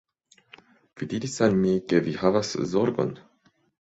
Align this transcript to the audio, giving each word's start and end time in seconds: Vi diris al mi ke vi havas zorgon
Vi 1.01 1.07
diris 1.11 1.35
al 1.47 1.57
mi 1.65 1.73
ke 1.91 1.99
vi 2.07 2.13
havas 2.21 2.55
zorgon 2.73 3.13